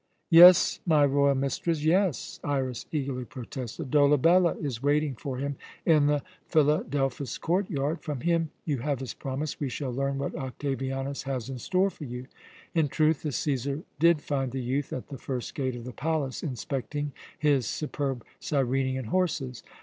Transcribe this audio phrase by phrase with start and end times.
[0.31, 3.91] "Yes, my royal mistress, yes," Iras eagerly protested.
[3.91, 8.01] "Dolabella is waiting for him in the Philadelphus court yard.
[8.01, 12.05] From him you have his promise we shall learn what Octavianus has in store for
[12.05, 12.25] you."
[12.73, 16.41] In truth, the Cæsar did find the youth at the first gate of the palace,
[16.41, 19.61] inspecting his superb Cyrenean horses.